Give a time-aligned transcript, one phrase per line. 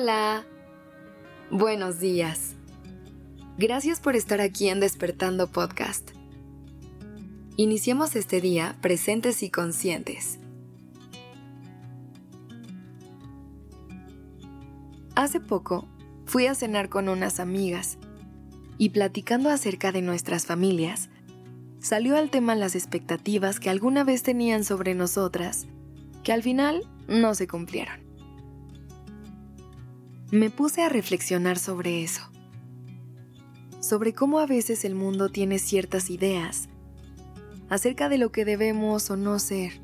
[0.00, 0.46] Hola.
[1.50, 2.54] Buenos días.
[3.56, 6.10] Gracias por estar aquí en Despertando Podcast.
[7.56, 10.38] Iniciemos este día presentes y conscientes.
[15.16, 15.88] Hace poco
[16.26, 17.98] fui a cenar con unas amigas
[18.78, 21.10] y platicando acerca de nuestras familias,
[21.80, 25.66] salió al tema las expectativas que alguna vez tenían sobre nosotras,
[26.22, 28.07] que al final no se cumplieron.
[30.30, 32.20] Me puse a reflexionar sobre eso,
[33.80, 36.68] sobre cómo a veces el mundo tiene ciertas ideas
[37.70, 39.80] acerca de lo que debemos o no ser,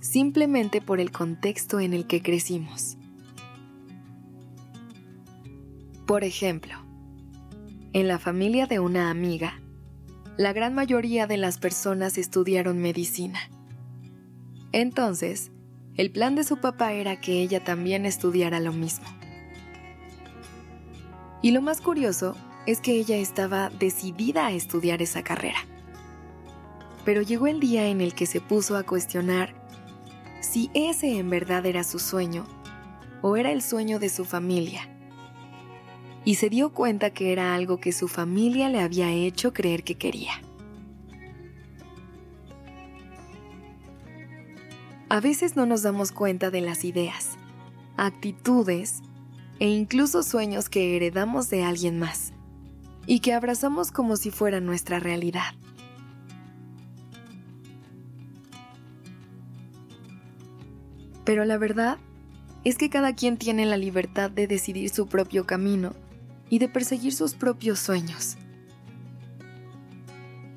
[0.00, 2.98] simplemente por el contexto en el que crecimos.
[6.06, 6.74] Por ejemplo,
[7.94, 9.58] en la familia de una amiga,
[10.36, 13.40] la gran mayoría de las personas estudiaron medicina.
[14.72, 15.50] Entonces,
[15.96, 19.06] el plan de su papá era que ella también estudiara lo mismo.
[21.42, 25.58] Y lo más curioso es que ella estaba decidida a estudiar esa carrera.
[27.04, 29.54] Pero llegó el día en el que se puso a cuestionar
[30.40, 32.46] si ese en verdad era su sueño
[33.22, 34.88] o era el sueño de su familia.
[36.24, 39.96] Y se dio cuenta que era algo que su familia le había hecho creer que
[39.96, 40.32] quería.
[45.08, 47.36] A veces no nos damos cuenta de las ideas,
[47.96, 49.02] actitudes
[49.60, 52.32] e incluso sueños que heredamos de alguien más
[53.06, 55.54] y que abrazamos como si fuera nuestra realidad.
[61.24, 61.98] Pero la verdad
[62.64, 65.94] es que cada quien tiene la libertad de decidir su propio camino
[66.48, 68.36] y de perseguir sus propios sueños.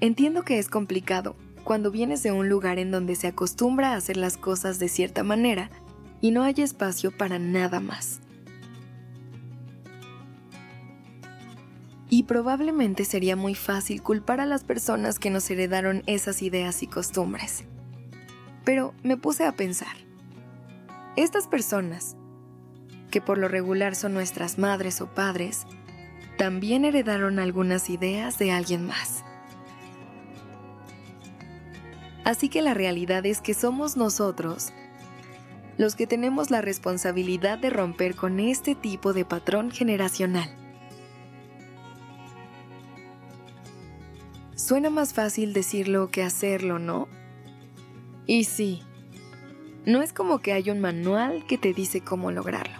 [0.00, 4.16] Entiendo que es complicado cuando vienes de un lugar en donde se acostumbra a hacer
[4.16, 5.70] las cosas de cierta manera
[6.20, 8.21] y no hay espacio para nada más.
[12.12, 16.86] Y probablemente sería muy fácil culpar a las personas que nos heredaron esas ideas y
[16.86, 17.64] costumbres.
[18.66, 19.96] Pero me puse a pensar.
[21.16, 22.14] Estas personas,
[23.10, 25.62] que por lo regular son nuestras madres o padres,
[26.36, 29.24] también heredaron algunas ideas de alguien más.
[32.24, 34.74] Así que la realidad es que somos nosotros
[35.78, 40.61] los que tenemos la responsabilidad de romper con este tipo de patrón generacional.
[44.64, 47.08] Suena más fácil decirlo que hacerlo, ¿no?
[48.28, 48.80] Y sí,
[49.84, 52.78] no es como que hay un manual que te dice cómo lograrlo.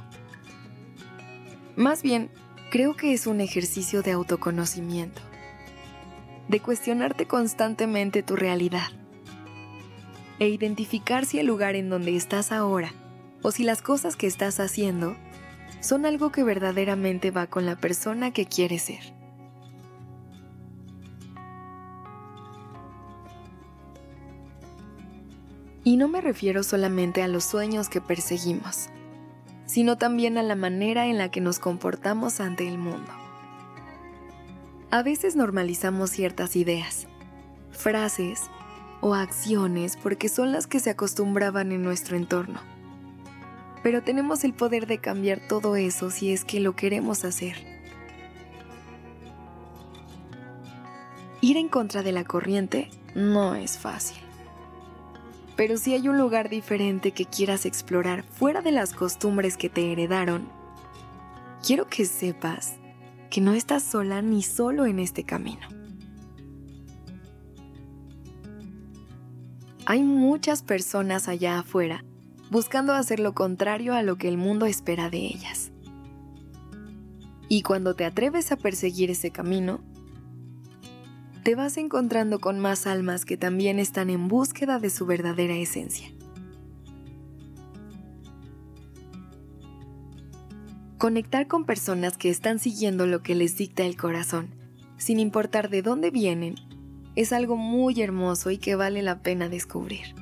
[1.75, 2.31] Más bien,
[2.71, 5.21] creo que es un ejercicio de autoconocimiento,
[6.47, 8.93] de cuestionarte constantemente tu realidad
[10.39, 12.95] e identificar si el lugar en donde estás ahora
[13.43, 15.17] o si las cosas que estás haciendo
[15.81, 19.22] son algo que verdaderamente va con la persona que quieres ser.
[25.85, 28.89] Y no me refiero solamente a los sueños que perseguimos,
[29.67, 33.11] sino también a la manera en la que nos comportamos ante el mundo.
[34.91, 37.09] A veces normalizamos ciertas ideas,
[37.71, 38.43] frases
[39.01, 42.61] o acciones porque son las que se acostumbraban en nuestro entorno.
[43.83, 47.57] Pero tenemos el poder de cambiar todo eso si es que lo queremos hacer.
[51.41, 54.19] Ir en contra de la corriente no es fácil.
[55.57, 59.93] Pero si hay un lugar diferente que quieras explorar fuera de las costumbres que te
[59.93, 60.49] heredaron,
[61.67, 62.77] quiero que sepas
[63.31, 65.67] que no estás sola ni solo en este camino.
[69.85, 72.05] Hay muchas personas allá afuera
[72.51, 75.73] buscando hacer lo contrario a lo que el mundo espera de ellas.
[77.49, 79.81] Y cuando te atreves a perseguir ese camino,
[81.43, 86.09] te vas encontrando con más almas que también están en búsqueda de su verdadera esencia.
[90.99, 94.51] Conectar con personas que están siguiendo lo que les dicta el corazón,
[94.99, 96.55] sin importar de dónde vienen,
[97.17, 100.15] es algo muy hermoso y que vale la pena descubrir.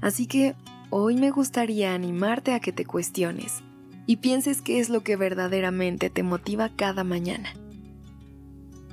[0.00, 0.56] Así que
[0.90, 3.62] hoy me gustaría animarte a que te cuestiones
[4.06, 7.50] y pienses qué es lo que verdaderamente te motiva cada mañana.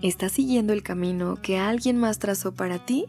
[0.02, 3.06] ¿Estás siguiendo el camino que alguien más trazó para ti?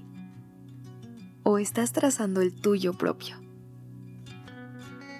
[1.42, 3.36] ¿O estás trazando el tuyo propio?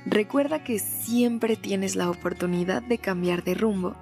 [0.04, 3.94] Recuerda que siempre tienes la oportunidad de cambiar de rumbo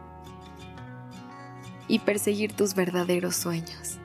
[1.87, 3.99] y perseguir tus verdaderos sueños.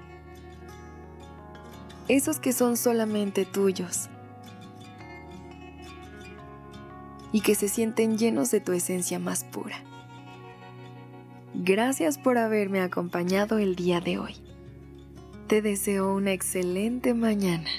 [2.08, 4.10] Esos que son solamente tuyos.
[7.36, 9.76] y que se sienten llenos de tu esencia más pura.
[11.58, 14.36] Gracias por haberme acompañado el día de hoy.
[15.48, 17.70] Te deseo una excelente mañana.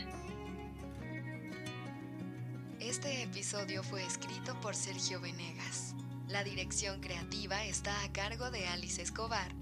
[2.81, 5.95] Este episodio fue escrito por Sergio Venegas.
[6.27, 9.53] La dirección creativa está a cargo de Alice Escobar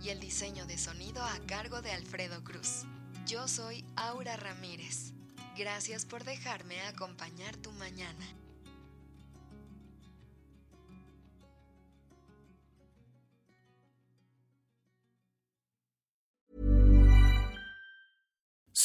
[0.00, 2.84] y el diseño de sonido a cargo de Alfredo Cruz.
[3.26, 5.12] Yo soy Aura Ramírez.
[5.58, 8.26] Gracias por dejarme acompañar tu mañana.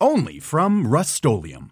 [0.00, 1.70] Only from Rust-Oleum.